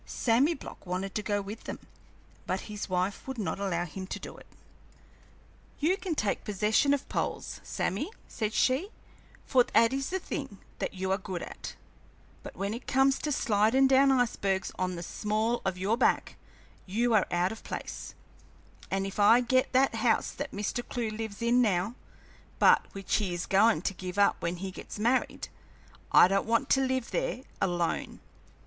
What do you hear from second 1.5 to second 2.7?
them, but